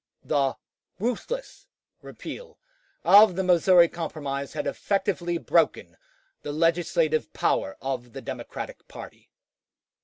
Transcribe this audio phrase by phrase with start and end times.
[0.23, 0.55] The
[0.97, 1.67] "ruthless"
[2.01, 2.57] repeal
[3.03, 5.95] of the Missouri Compromise had effectually broken
[6.41, 9.29] the legislative power of the Democratic party.